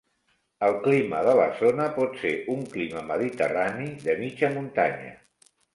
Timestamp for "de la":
1.27-1.45